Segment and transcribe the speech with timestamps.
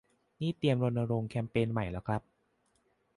[0.41, 2.21] นี่เตรียมรณรงค์แคมเปญใหม่แล้วครับ